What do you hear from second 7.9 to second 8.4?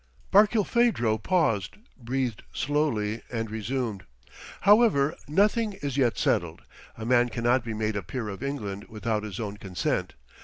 a peer